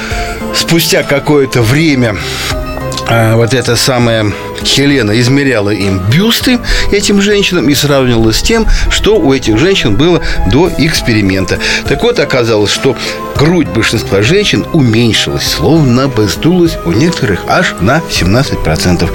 [0.55, 2.17] Спустя какое-то время
[2.53, 2.66] а,
[3.09, 6.59] вот эта самая Хелена измеряла им бюсты
[6.90, 11.59] этим женщинам и сравнивала с тем, что у этих женщин было до эксперимента.
[11.88, 12.97] Так вот, оказалось, что
[13.37, 19.09] грудь большинства женщин уменьшилась, словно бы сдулась у некоторых аж на 17%.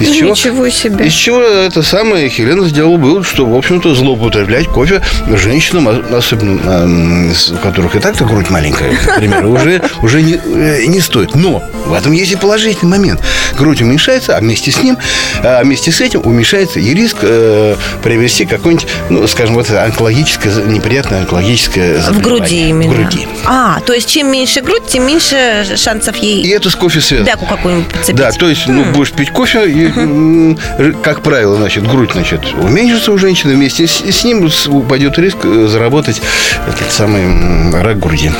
[0.00, 1.06] Из чего, Ничего себе.
[1.06, 5.02] из чего это самое Хелена сделала вывод, что, в общем-то, злоупотреблять кофе
[5.34, 11.00] женщинам, а- особенно у которых и так-то грудь маленькая, например, уже, уже не, э, не
[11.00, 11.34] стоит.
[11.34, 13.20] Но в этом есть и положительный момент.
[13.56, 14.96] Грудь уменьшается, а вместе с ним,
[15.42, 21.20] а вместе с этим уменьшается и риск э, приобрести какое-нибудь, ну, скажем, вот онкологическое, неприятное
[21.20, 22.38] онкологическое В заболевание.
[22.38, 22.92] груди именно.
[22.92, 23.28] В груди.
[23.46, 27.26] А, то есть чем меньше грудь, тем меньше шансов И ей это с кофе связано.
[27.26, 28.16] бяку какую-нибудь подцепить.
[28.16, 30.56] Да, то есть, ну, будешь пить кофе, и,
[31.02, 35.66] как правило, значит, грудь, значит, уменьшится у женщины, вместе с, с ним упадет риск э,
[35.68, 36.20] заработать
[36.68, 38.30] этот самый рак груди.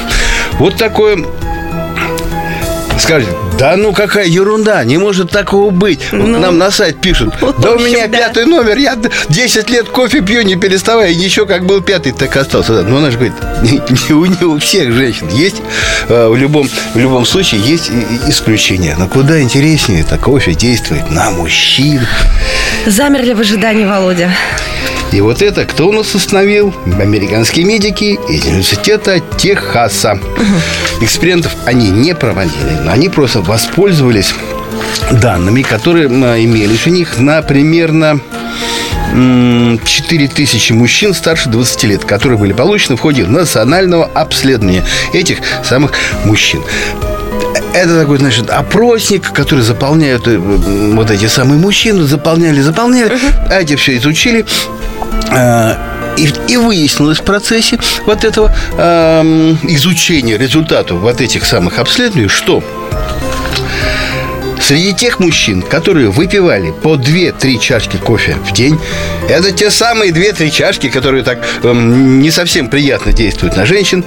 [0.59, 1.25] Вот такое
[2.99, 3.29] скажет,
[3.59, 6.01] да ну какая ерунда, не может такого быть.
[6.13, 8.19] Ну, Нам на сайт пишут, да у общем, меня да.
[8.19, 8.97] пятый номер, я
[9.29, 12.83] 10 лет кофе пью, не переставая, и ничего, как был пятый, так и остался.
[12.83, 15.57] Но она же говорит, не, у, не у всех женщин есть,
[16.09, 17.91] э, в любом, в любом случае есть
[18.29, 18.95] исключения.
[18.99, 22.01] Но куда интереснее, это кофе действует на мужчин.
[22.87, 24.31] Замерли в ожидании, Володя.
[25.15, 26.75] И вот это кто у нас установил?
[26.99, 30.19] Американские медики из университета Техаса.
[31.01, 34.35] Экспериментов они не проводили, они просто воспользовались
[35.13, 38.21] данными, которые имелись у них на примерно
[39.13, 45.93] м, 4000 мужчин старше 20 лет, которые были получены в ходе национального обследования этих самых
[46.25, 46.63] мужчин.
[47.73, 53.19] Это такой, значит, опросник, который заполняют э, вот эти самые мужчины, заполняли, заполняли,
[53.51, 54.45] а эти все изучили.
[56.17, 62.63] И, и выяснилось в процессе вот этого эм, изучения результатов вот этих самых обследований, что
[64.67, 68.81] Среди тех мужчин, которые выпивали по 2-3 чашки кофе в день,
[69.29, 74.03] это те самые 2-3 чашки, которые так эм, не совсем приятно действуют на женщин.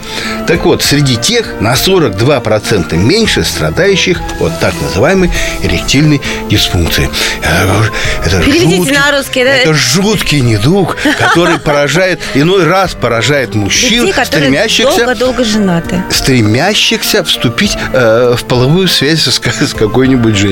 [0.48, 5.30] Так вот, среди тех на 42% меньше страдающих от так называемой
[5.62, 7.08] эректильной дисфункции.
[7.44, 7.92] Говорю,
[8.26, 9.50] Это Переведите жуткий- на русский, да?
[9.58, 16.02] Это жуткий недуг, который поражает, иной раз поражает мужчин, Людей, стремящихся долго-долго женаты.
[16.10, 20.47] стремящихся вступить э, в половую связь с, с какой-нибудь женщиной.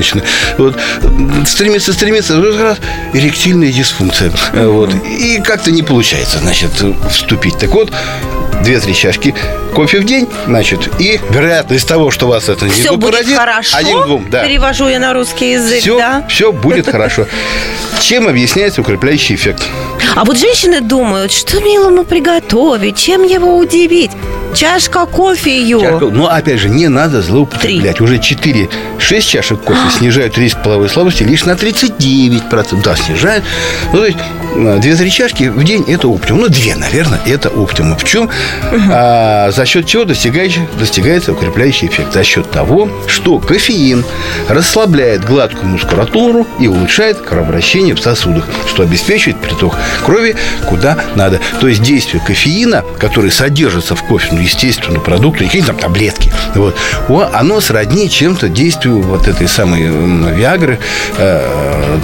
[0.58, 2.80] Вот м, стремится, стремится, вот
[3.14, 4.32] эректильная дисфункция.
[4.54, 4.94] Вот.
[5.06, 6.72] И как-то не получается, значит,
[7.10, 7.58] вступить.
[7.58, 7.92] Так вот,
[8.64, 9.34] две-три чашки
[9.74, 13.78] кофе в день, значит, и вероятность того, что вас это не Все будет хорошо.
[13.78, 14.46] один к двум, да.
[14.46, 16.26] Перевожу я на русский язык, Все, да.
[16.30, 17.28] все будет хорошо.
[18.02, 19.64] Чем объясняется укрепляющий эффект?
[20.16, 24.12] А вот женщины думают, что милому приготовить, чем его удивить.
[24.54, 25.80] Чашка кофе ее.
[25.82, 28.00] Чашка- Но, опять же, не надо злоупотреблять.
[28.00, 28.70] Уже 4-6
[29.22, 32.82] чашек кофе снижают риск половой слабости лишь на 39%.
[32.82, 33.44] Да, снижают.
[33.92, 34.18] Ну, то есть,
[34.56, 36.42] 2-3 чашки в день– это оптимум.
[36.44, 37.98] Ну, 2, наверное, это оптимум.
[37.98, 38.30] В чем?
[38.92, 42.14] А, за счет чего достигающий, достигается укрепляющий эффект?
[42.14, 44.04] За счет того, что кофеин
[44.50, 50.36] расслабляет гладкую мускулатуру и улучшает кровообращение в сосудах, что обеспечивает приток крови
[50.68, 51.40] куда надо.
[51.60, 56.76] То есть действие кофеина, который содержится в кофе, ну, естественно, продукты, какие-то там таблетки, вот,
[57.34, 59.86] оно сродни чем-то действию вот этой самой
[60.36, 60.80] Виагры,
[61.18, 62.00] э,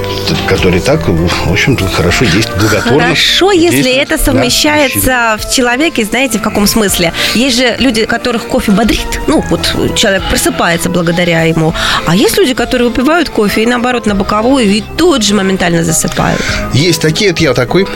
[0.47, 3.01] который так, в общем-то, хорошо действует, благотворно.
[3.03, 7.13] Хорошо, если действует это совмещается в человеке, знаете, в каком смысле?
[7.35, 9.21] Есть же люди, которых кофе бодрит.
[9.27, 11.73] Ну, вот человек просыпается благодаря ему.
[12.05, 16.41] А есть люди, которые выпивают кофе и, наоборот, на боковую и тут же моментально засыпают.
[16.73, 17.87] Есть такие, это я такой.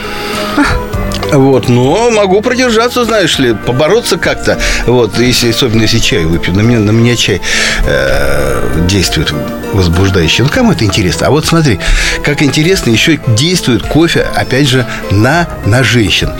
[1.32, 4.58] Вот, но могу продержаться, знаешь ли, побороться как-то.
[4.86, 6.54] Вот, если, особенно если чай выпью.
[6.54, 7.40] На меня, на меня чай
[7.84, 9.32] э, действует
[9.72, 10.44] возбуждающе.
[10.44, 11.26] Ну, кому это интересно?
[11.26, 11.80] А вот смотри,
[12.22, 16.30] как интересно еще действует кофе, опять же, на, на женщин.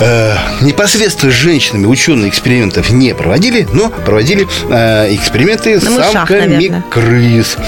[0.00, 6.84] Э, непосредственно с женщинами ученые экспериментов не проводили, но проводили э, эксперименты с самками наверное.
[6.88, 7.58] крыс.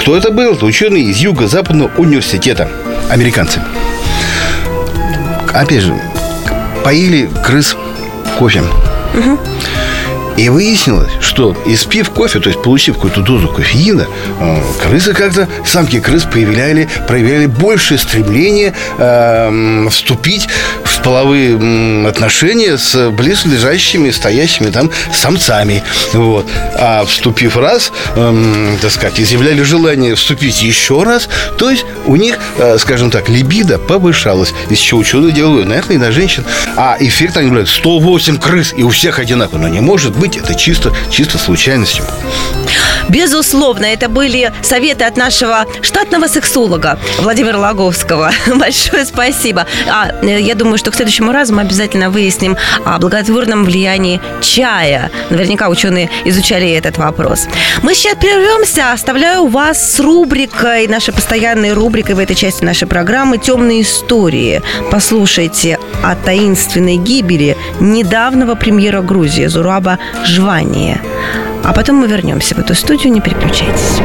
[0.00, 0.54] Кто это был?
[0.54, 2.70] Это ученые из Юго-Западного университета.
[3.10, 3.60] Американцы.
[5.52, 5.94] Опять же,
[6.84, 7.76] поили крыс
[8.38, 8.62] кофе.
[10.38, 14.06] И выяснилось, что испив кофе, то есть получив какую-то дозу кофеина,
[14.40, 20.48] э, крысы как-то, самки крыс проявляли, проявляли большее стремление э, вступить
[21.02, 25.82] половые отношения с близлежащими, стоящими там самцами.
[26.12, 26.46] Вот.
[26.74, 32.38] А вступив раз, эм, так сказать, изъявляли желание вступить еще раз, то есть у них,
[32.58, 36.44] э, скажем так, либидо повышалось, из чего ученые делают, наверное, и на женщин.
[36.76, 39.58] А эффект они говорят, 108 крыс, и у всех одинаково.
[39.58, 42.04] Но не может быть, это чисто, чисто случайностью.
[43.08, 48.30] Безусловно, это были советы от нашего штатного сексолога Владимира Логовского.
[48.54, 49.66] Большое спасибо.
[49.90, 55.10] А, э, я думаю, что к следующему разу мы обязательно выясним о благотворном влиянии чая.
[55.30, 57.48] Наверняка ученые изучали этот вопрос.
[57.82, 58.92] Мы сейчас прервемся.
[58.92, 64.62] Оставляю вас с рубрикой, нашей постоянной рубрикой в этой части нашей программы «Темные истории».
[64.90, 71.00] Послушайте о таинственной гибели недавнего премьера Грузии Зураба Жвания.
[71.64, 74.00] А потом мы вернемся в эту студию, не переключайтесь.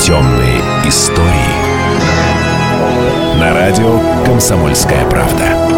[0.00, 1.28] Темные истории.
[3.40, 5.68] На радио «Комсомольская правда».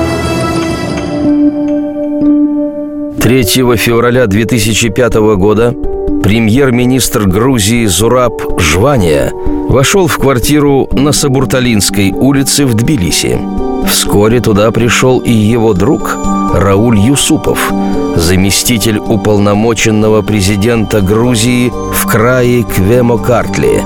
[3.21, 3.45] 3
[3.77, 5.75] февраля 2005 года
[6.23, 9.33] премьер-министр Грузии Зураб Жвания
[9.69, 13.39] вошел в квартиру на Сабурталинской улице в Тбилиси.
[13.87, 16.17] Вскоре туда пришел и его друг
[16.55, 17.73] Рауль Юсупов,
[18.17, 23.83] заместитель уполномоченного президента Грузии в крае Квемо-Картли.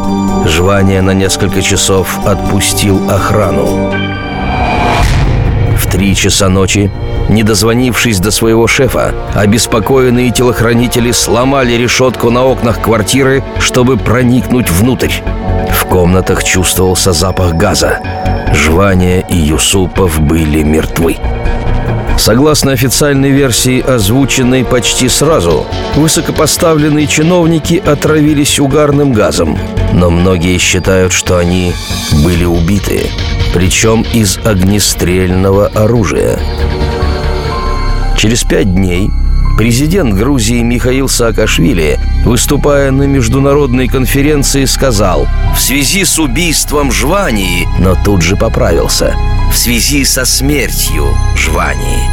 [0.49, 3.93] Жвания на несколько часов отпустил охрану.
[5.77, 6.91] В три часа ночи
[7.29, 15.13] не дозвонившись до своего шефа, обеспокоенные телохранители сломали решетку на окнах квартиры, чтобы проникнуть внутрь.
[15.71, 18.01] В комнатах чувствовался запах газа.
[18.53, 21.17] Жвания и Юсупов были мертвы.
[22.17, 29.59] Согласно официальной версии, озвученной почти сразу, высокопоставленные чиновники отравились угарным газом,
[29.93, 31.75] но многие считают, что они
[32.25, 33.11] были убиты,
[33.53, 36.39] причем из огнестрельного оружия.
[38.17, 39.11] Через пять дней
[39.57, 47.97] президент Грузии Михаил Саакашвили, выступая на международной конференции, сказал «В связи с убийством Жвании», но
[48.05, 49.15] тут же поправился
[49.53, 52.09] «В связи со смертью Жвании».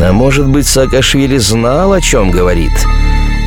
[0.00, 2.72] А может быть, Саакашвили знал, о чем говорит–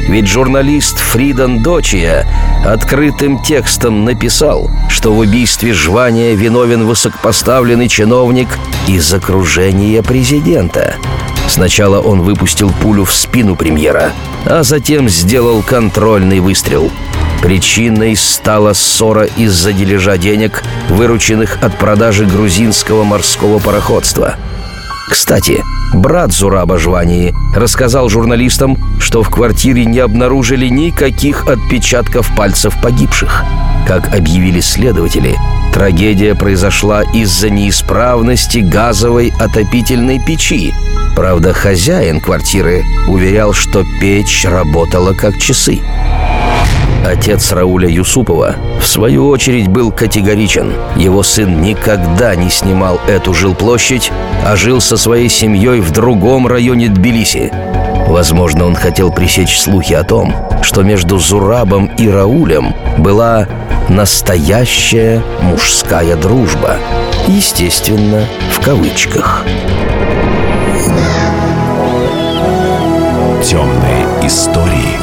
[0.07, 2.27] ведь журналист Фридан Дочия
[2.65, 8.49] открытым текстом написал, что в убийстве Жвания виновен высокопоставленный чиновник
[8.87, 10.95] из окружения президента.
[11.47, 14.11] Сначала он выпустил пулю в спину премьера,
[14.45, 16.91] а затем сделал контрольный выстрел.
[17.41, 24.37] Причиной стала ссора из-за дележа денег, вырученных от продажи грузинского морского пароходства.
[25.09, 25.63] Кстати,
[25.93, 33.43] брат Зураба Жвании рассказал журналистам, что в квартире не обнаружили никаких отпечатков пальцев погибших.
[33.85, 35.35] Как объявили следователи,
[35.73, 40.73] трагедия произошла из-за неисправности газовой отопительной печи.
[41.15, 45.81] Правда, хозяин квартиры уверял, что печь работала как часы.
[47.03, 50.73] Отец Рауля Юсупова, в свою очередь, был категоричен.
[50.95, 54.11] Его сын никогда не снимал эту жилплощадь,
[54.45, 57.51] а жил со своей семьей в другом районе Тбилиси.
[58.07, 63.47] Возможно, он хотел пресечь слухи о том, что между Зурабом и Раулем была
[63.89, 66.77] настоящая мужская дружба.
[67.27, 69.43] Естественно, в кавычках.
[73.43, 75.02] Темные истории.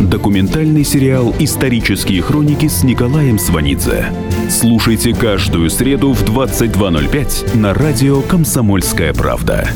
[0.00, 4.06] Документальный сериал «Исторические хроники» с Николаем Сванидзе.
[4.50, 9.68] Слушайте каждую среду в 22.05 на радио «Комсомольская правда».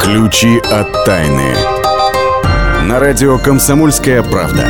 [0.00, 1.54] Ключи от тайны.
[2.84, 4.66] На радио «Комсомольская правда».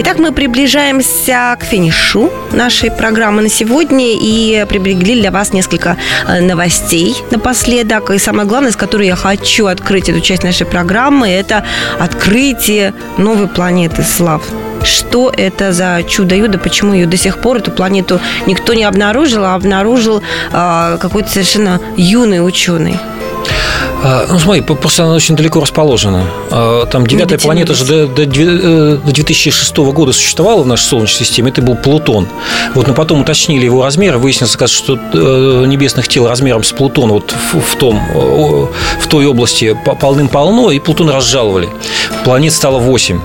[0.00, 5.96] Итак, мы приближаемся к финишу нашей программы на сегодня и приберегли для вас несколько
[6.28, 8.10] э, новостей напоследок.
[8.10, 11.64] И самое главное, с которой я хочу открыть эту часть нашей программы, это
[11.98, 14.44] открытие новой планеты Слав.
[14.84, 19.56] Что это за чудо-юдо, почему ее до сих пор, эту планету, никто не обнаружил, а
[19.56, 23.00] обнаружил э, какой-то совершенно юный ученый.
[24.02, 26.24] А, Ну, смотри, просто она очень далеко расположена.
[26.50, 27.44] А, Там девятая Медитируйте.
[27.44, 31.50] планета же до, до э, до 2006 года существовала в нашей Солнечной системе.
[31.50, 32.28] Это был Плутон.
[32.74, 34.18] Вот, но потом уточнили его размеры.
[34.18, 38.00] Выяснилось, что э, небесных тел размером с Плутона вот в, том,
[39.00, 41.68] в той области по- полным-полно, и Плутон разжаловали.
[42.24, 43.20] Планет стало 8.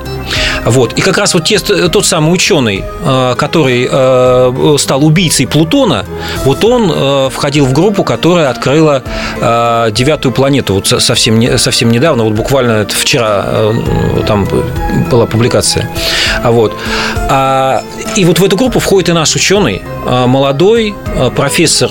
[0.66, 0.94] Вот.
[0.94, 6.06] И как раз вот те, тот самый ученый, э, который э, стал убийцей Плутона,
[6.46, 9.04] вот он э, входил в группу, которая открыла
[9.92, 13.46] девятую планету вот со- совсем, совсем недавно, вот буквально это вчера
[14.28, 14.48] там
[15.12, 15.90] была публикация.
[16.42, 16.76] А вот.
[17.30, 17.84] А,
[18.16, 20.96] и вот в эту группу входит и наш ученый, молодой
[21.36, 21.90] профессор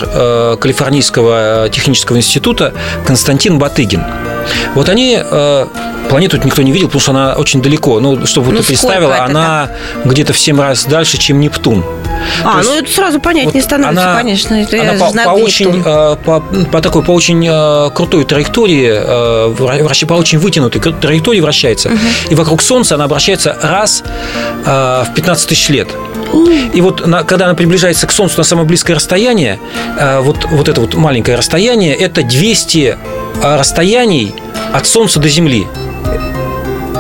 [0.58, 2.72] Калифорнийского технического института
[3.04, 4.04] Константин Батыгин.
[4.74, 5.18] Вот они
[6.08, 8.00] планету никто не видел, потому что она очень далеко.
[8.00, 9.68] Ну, чтобы Ну, ты представила, это она
[10.04, 11.84] где-то в 7 раз дальше, чем Нептун.
[12.44, 14.54] А, есть ну это сразу понять вот не становится, она- конечно.
[14.54, 19.54] Это Она по, по очень, э, по, по такой, по очень э, крутой траектории, э,
[19.58, 21.90] вращ- по очень вытянутой траектории вращается.
[22.30, 24.02] И вокруг Солнца она обращается раз
[24.64, 25.88] в 15 тысяч лет.
[26.72, 29.58] И вот на- когда она приближается к Солнцу на самое близкое расстояние,
[30.20, 32.96] вот, вот это вот маленькое расстояние, это 200
[33.42, 34.34] э, расстояний
[34.72, 35.66] от Солнца до Земли.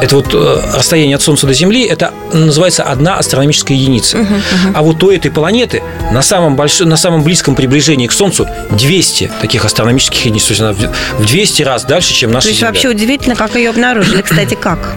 [0.02, 4.16] Это вот э, расстояние от Солнца до Земли, это называется одна астрономическая единица.
[4.18, 4.72] Мгм, мгм.
[4.74, 9.30] А вот у этой планеты на самом, большом, на самом близком приближении к Солнцу 200
[9.40, 10.44] таких астрономических единиц.
[10.46, 12.72] То есть она в- в 200 раз дальше, чем наша То есть Земля.
[12.72, 14.22] вообще удивительно, как ее обнаружили.
[14.22, 14.94] Кстати, как?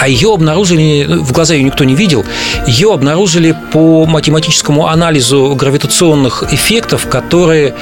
[0.00, 2.24] А ее обнаружили, ну, в глаза ее никто не видел,
[2.66, 7.74] ее обнаружили по математическому анализу гравитационных эффектов, которые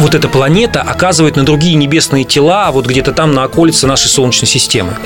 [0.00, 4.48] вот эта планета оказывает на другие небесные тела, вот где-то там на околице нашей Солнечной
[4.48, 4.96] системы.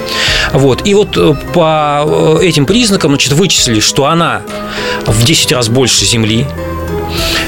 [0.53, 0.87] Вот.
[0.87, 4.43] И вот э, по э, этим признакам значит, вычислили, что она
[5.07, 6.47] в 10 раз больше Земли,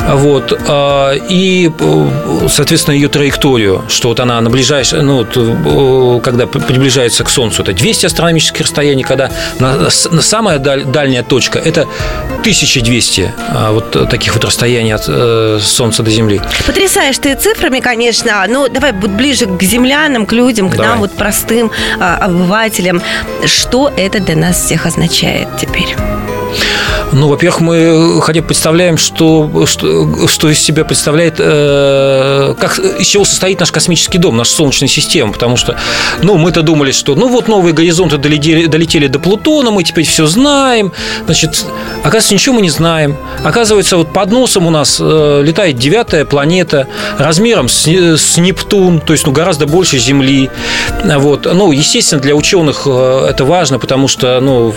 [0.08, 0.52] вот.
[0.68, 2.08] а, И, э,
[2.48, 7.30] соответственно, ее траекторию, что вот она на ближайшее, ну, вот, э, когда при- приближается к
[7.30, 9.76] Солнцу, это 200 астрономических расстояний, когда на,
[10.10, 11.86] на самая даль- дальняя точка– это
[12.40, 16.40] 1200 а, вот таких вот расстояний от э, Солнца до Земли.
[16.66, 18.44] Потрясаешь ты цифрами, конечно.
[18.48, 20.88] Ну, давай ближе к землянам, к людям, к Давай.
[20.90, 23.00] нам, вот простым а, обывателям.
[23.46, 25.96] Что это для нас всех означает теперь?
[27.12, 33.06] Ну, во-первых, мы хотя бы представляем, что, что, что из себя представляет, э, как, из
[33.06, 35.76] чего состоит наш космический дом, наша Солнечная система, потому что,
[36.22, 40.26] ну, мы-то думали, что, ну, вот новые горизонты долетели, долетели до Плутона, мы теперь все
[40.26, 40.92] знаем,
[41.26, 41.66] значит,
[41.98, 43.18] оказывается, ничего мы не знаем.
[43.44, 46.88] Оказывается, вот под носом у нас э, летает девятая планета
[47.18, 50.50] размером с, с Нептун, то есть, ну, гораздо больше Земли,
[51.04, 54.74] вот, ну, естественно, для ученых э, это важно, потому что, ну,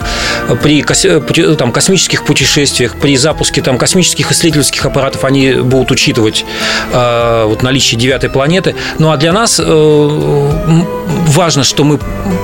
[0.61, 6.45] при пути- там, космических путешествиях, при запуске там, космических исследовательских аппаратов они будут учитывать
[6.91, 8.75] э, вот, наличие девятой планеты.
[8.99, 9.63] Ну а для нас э,
[11.25, 11.99] важно, что мы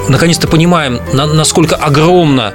[0.09, 2.53] наконец-то понимаем, на- насколько огромно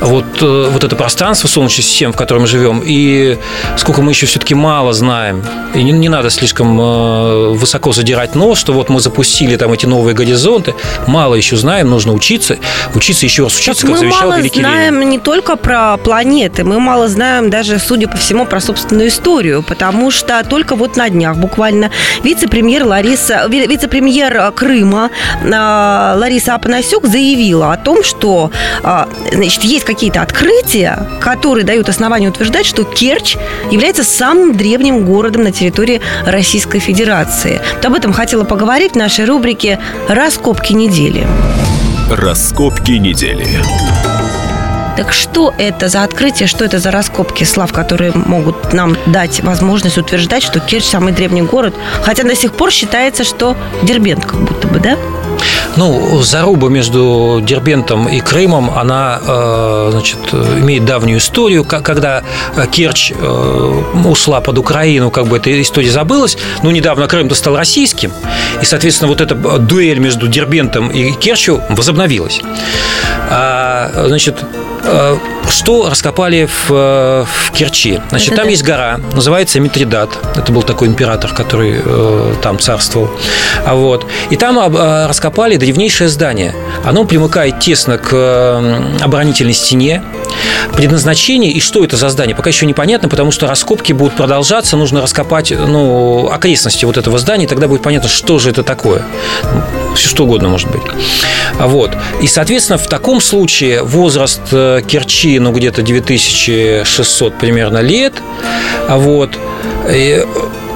[0.00, 3.38] вот, э, вот это пространство Солнечной системы, в котором мы живем, и
[3.76, 5.42] сколько мы еще все-таки мало знаем.
[5.74, 9.86] И не, не надо слишком э, высоко задирать нос, что вот мы запустили там эти
[9.86, 10.74] новые горизонты.
[11.06, 12.56] Мало еще знаем, нужно учиться,
[12.94, 15.10] учиться еще раз учиться, как мы завещал мало великий знаем Ленин.
[15.10, 20.10] не только про планеты, мы мало знаем даже, судя по всему, про собственную историю, потому
[20.10, 21.90] что только вот на днях буквально
[22.22, 25.10] вице-премьер Лариса, ви- вице-премьер э, Крыма
[25.58, 28.50] Лариса Апанасюк заявила о том, что
[28.82, 33.36] э, значит, есть какие-то открытия, которые дают основание утверждать, что Керчь
[33.70, 37.60] является самым древним городом на территории Российской Федерации.
[37.76, 39.78] Вот об этом хотела поговорить в нашей рубрике
[40.08, 41.26] «Раскопки недели».
[42.10, 43.46] Раскопки недели.
[44.98, 49.96] Так что это за открытие, что это за раскопки, Слав, которые могут нам дать возможность
[49.96, 54.66] утверждать, что Керчь самый древний город, хотя до сих пор считается, что Дербент как будто
[54.66, 54.96] бы, да?
[55.76, 61.64] Ну, заруба между Дербентом и Крымом, она, э, значит, имеет давнюю историю.
[61.64, 62.22] Когда
[62.56, 66.36] э, Керчь э, ушла под Украину, как бы эта история забылась.
[66.62, 68.12] Но недавно Крым-то стал российским.
[68.60, 72.40] И, соответственно, вот эта дуэль между Дербентом и Керчью возобновилась.
[73.30, 74.36] А, значит,
[75.50, 78.00] что раскопали в, э, в Керчи?
[78.10, 78.50] Значит, там Да-да-да.
[78.50, 80.10] есть гора, называется Митридат.
[80.36, 83.10] Это был такой император, который э, там царствовал.
[83.64, 84.06] А вот.
[84.30, 86.54] И там э, раскопали древнейшее здание.
[86.84, 90.02] Оно примыкает тесно к э, оборонительной стене.
[90.74, 94.76] Предназначение и что это за здание, пока еще непонятно, потому что раскопки будут продолжаться.
[94.76, 99.02] Нужно раскопать ну, окрестности вот этого здания, и тогда будет понятно, что же это такое.
[99.94, 100.82] Все что угодно может быть.
[101.58, 101.90] Вот.
[102.22, 108.14] И, соответственно, в таком случае возраст э, Керчи, ну, где-то 9600 примерно лет.
[108.88, 109.30] Вот.
[109.90, 110.24] И,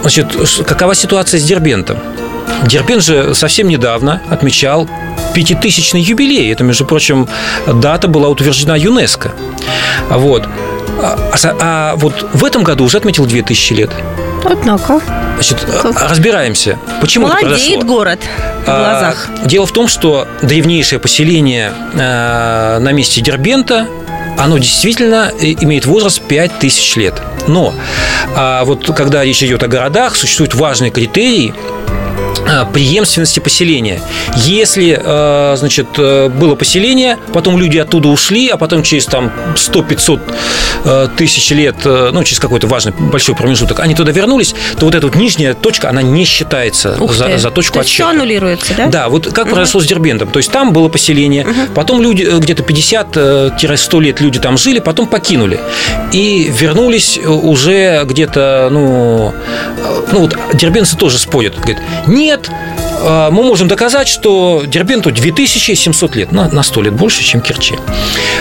[0.00, 0.26] значит,
[0.66, 1.98] какова ситуация с Дербентом?
[2.66, 4.88] Дербент же совсем недавно отмечал
[5.34, 6.52] пятитысячный юбилей.
[6.52, 7.28] Это, между прочим,
[7.66, 9.32] дата была утверждена ЮНЕСКО.
[10.10, 10.46] А Вот.
[11.00, 13.90] А, а а вот в этом году уже отметил 2000 лет.
[14.44, 15.00] Однако.
[15.34, 15.64] Значит,
[16.08, 16.78] разбираемся.
[17.00, 17.82] Почему это Молодеет произошло?
[17.96, 18.20] город
[18.66, 19.28] в А, глазах.
[19.46, 23.86] Дело в том, что древнейшее поселение э, на месте Дербента
[24.38, 27.22] оно действительно имеет возраст 5000 лет.
[27.46, 27.74] Но
[28.36, 31.54] а, вот когда речь идет о городах, существуют важные критерии
[32.72, 34.00] преемственности поселения.
[34.36, 40.20] Если, э, значит, э, было поселение, потом люди оттуда ушли, а потом через там 100-500
[40.84, 45.06] э, тысяч лет, ну, через какой-то важный большой промежуток, они туда вернулись, то вот эта
[45.06, 48.10] вот нижняя точка, она не считается за, за точку То есть все отсчета.
[48.10, 48.86] аннулируется, да?
[48.86, 50.30] Да, вот как произошло с Дербентом.
[50.30, 55.60] То есть там было поселение, потом люди где-то 50-100 лет люди там жили, потом покинули.
[56.12, 59.34] И вернулись уже где-то, ну,
[60.12, 61.58] ну вот дербенцы тоже спорят.
[61.58, 62.50] Говорят, нет,
[63.02, 67.74] мы можем доказать, что Дербенту 2700 лет, на, на 100 лет больше, чем Керчи.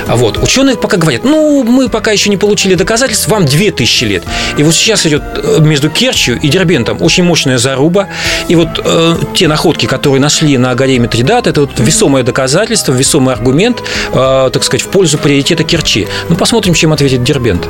[0.08, 0.38] А Вот.
[0.38, 4.24] Ученые пока говорят, ну, мы пока еще не получили доказательств, вам 2000 лет.
[4.58, 8.08] И вот сейчас идет э, между Керчью и Дербентом очень мощная заруба.
[8.48, 13.34] И вот э, те находки, которые нашли на горе Митридат, это вот весомое доказательство, весомый
[13.34, 13.82] аргумент,
[14.14, 16.08] э, так сказать, в пользу приоритета Керчи.
[16.30, 17.68] Ну, посмотрим, чем ответит Дербент.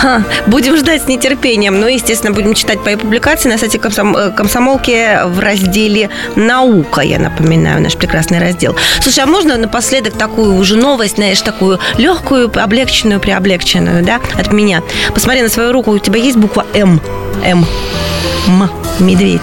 [0.00, 1.80] Ха, будем ждать с нетерпением.
[1.80, 7.18] Ну, естественно, будем читать по публикации на сайте комсом- э, комсомолки в разделе «Наука», я
[7.18, 8.76] напоминаю, наш прекрасный раздел.
[9.00, 14.82] Слушай, а можно напоследок такую уже новость, знаешь, такую легкую, облегченную, приоблегченную, да, от меня?
[15.14, 17.00] Посмотри на свою руку, у тебя есть буква «М».
[17.44, 17.66] «М».
[18.46, 18.70] «М».
[18.98, 19.40] Медведь.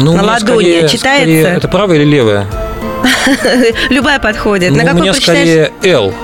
[0.00, 1.22] Ну, у на ладони скорее- читается?
[1.22, 2.46] скорее это правая или левая?
[3.90, 4.70] Любая подходит.
[4.70, 5.48] Ну, на у какой меня прочитаешь?
[5.48, 6.14] скорее L.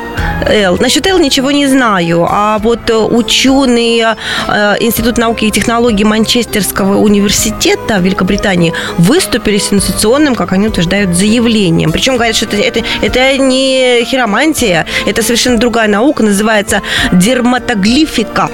[0.47, 0.77] Эл.
[0.79, 2.27] Насчет Эл ничего не знаю.
[2.29, 4.17] А вот э, ученые
[4.49, 11.93] э, Института науки и технологий Манчестерского университета Великобритании выступили с сенсационным, как они утверждают, заявлением.
[11.93, 18.51] Причем говорят, что это, это, это не хиромантия, это совершенно другая наука, называется дерматоглифика,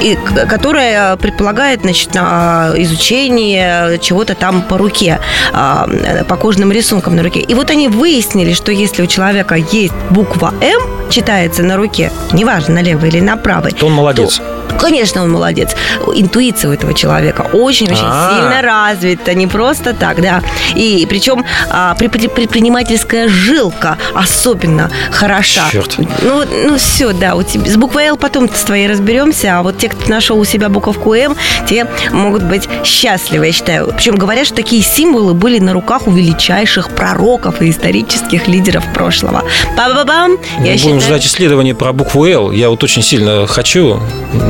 [0.00, 0.16] и,
[0.48, 5.20] которая предполагает значит, на изучение чего-то там по руке,
[5.52, 5.88] а,
[6.28, 7.40] по кожным рисункам на руке.
[7.40, 12.74] И вот они выяснили, что если у человека есть буква М, читается на руке, неважно,
[12.76, 14.40] на левой или на правой, То он молодец.
[14.78, 15.74] Конечно, он молодец.
[16.14, 18.30] Интуиция у этого человека очень-очень А.
[18.34, 20.42] сильно развита, не просто так, да.
[20.74, 25.62] И причем а, предпри- предпринимательская жилка особенно хороша.
[25.70, 25.96] Черт.
[25.98, 29.62] Ну, вот, ну все, да, у тебя с буквой Л потом с твоей разберемся, а
[29.62, 31.36] вот те, кто нашел у себя буковку М,
[31.68, 33.92] те могут быть счастливы, я считаю.
[33.96, 39.42] Причем говорят, что такие символы были на руках у величайших пророков и исторических лидеров прошлого.
[39.76, 40.32] Па-ба-бам!
[40.58, 42.50] Мы будем считаю- ждать исследования про букву L.
[42.52, 44.00] Я вот очень сильно хочу.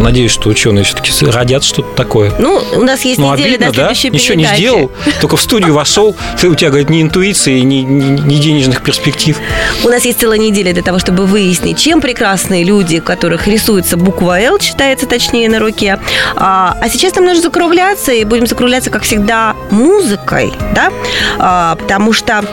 [0.06, 2.32] Надеюсь, что ученые все-таки родят что-то такое.
[2.38, 3.94] Ну, у нас есть Ну, неделя обидно, до да?
[3.94, 6.14] следующей Ничего не сделал, только в студию вошел.
[6.40, 9.36] Ты, у тебя, говорит, ни интуиции, ни, ни- ни денежных перспектив.
[9.82, 13.96] У нас есть целая неделя для того, чтобы выяснить, чем прекрасные люди, у которых рисуется
[13.96, 15.98] буква «Л», читается точнее на руке.
[16.36, 20.92] А, а сейчас нам нужно закругляться, и будем закругляться, как всегда, музыкой, да?
[21.40, 22.44] А, потому что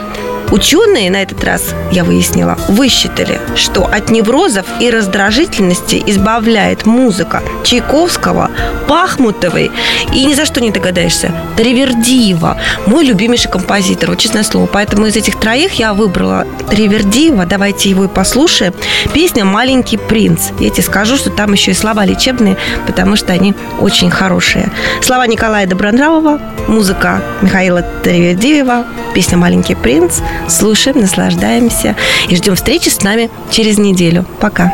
[0.50, 8.50] Ученые на этот раз, я выяснила, высчитали, что от неврозов и раздражительности избавляет музыка Чайковского,
[8.86, 9.70] Пахмутовой
[10.12, 14.66] и ни за что не догадаешься, Тривердиева, мой любимейший композитор, вот честное слово.
[14.66, 18.74] Поэтому из этих троих я выбрала Тривердиева, давайте его и послушаем.
[19.12, 20.50] Песня «Маленький принц».
[20.60, 24.70] Я тебе скажу, что там еще и слова лечебные, потому что они очень хорошие.
[25.00, 28.84] Слова Николая Добронравова, музыка Михаила Тривердиева,
[29.14, 30.20] песня «Маленький принц».
[30.48, 31.96] Слушаем, наслаждаемся
[32.28, 34.24] и ждем встречи с нами через неделю.
[34.40, 34.72] Пока.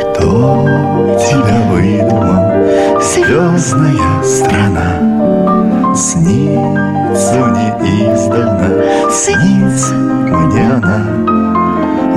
[0.00, 5.94] Кто тебя выдумал, звездная страна?
[5.94, 11.24] Снится мне издавна, снится мне она.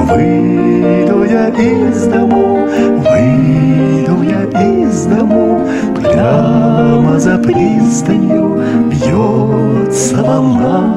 [0.09, 5.46] Выйду я из дому, выйду я из дому,
[6.17, 8.59] Прямо за пристанью
[8.89, 10.95] бьется волна.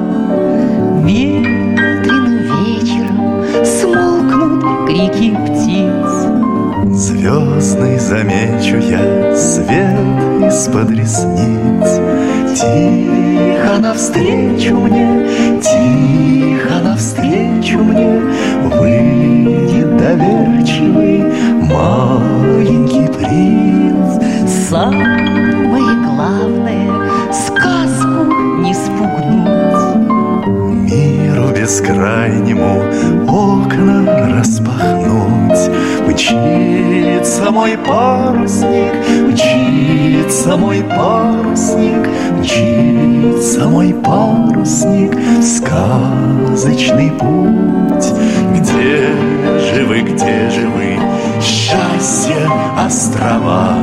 [1.04, 6.96] Ветреным вечером смолкнут крики птиц.
[6.98, 12.00] Звездный замечу я свет из-под ресниц.
[12.58, 15.28] Тихо навстречу мне,
[15.60, 18.22] тихо навстречу мне
[18.64, 21.29] Выйдет доверчивый
[24.70, 26.92] Самое главное—
[27.32, 29.96] сказку не спугнуть.
[30.88, 32.80] Миру бескрайнему
[33.26, 35.70] окна распахнуть.
[36.06, 38.94] Мчится мой парусник,
[39.32, 42.08] мчится мой парусник
[42.38, 45.12] Мчится мой парусник.
[45.42, 48.14] Сказочный путь.
[48.54, 49.08] Где
[49.74, 50.96] же вы, где же вы,
[51.42, 53.76] счастье острова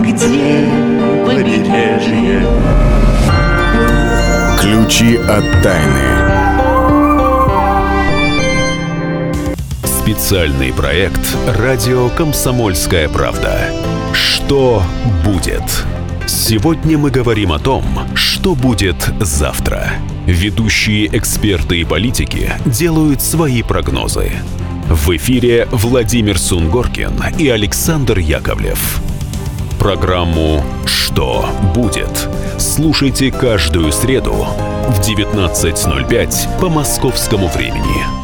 [0.00, 0.68] Где
[1.26, 2.46] побережье
[4.60, 6.32] Ключи от тайны.
[9.84, 13.58] Специальный проект «Радио Комсомольская правда».
[14.12, 14.82] Что
[15.24, 15.62] будет?
[16.26, 17.84] Сегодня мы говорим о том,
[18.14, 19.92] что будет завтра.
[20.26, 24.32] Ведущие эксперты и политики делают свои прогнозы.
[24.92, 29.00] В эфире Владимир Сунгоркин и Александр Яковлев.
[29.78, 32.28] Программу «Что будет?»
[32.58, 38.21] слушайте каждую среду в 19.05 по московскому времени.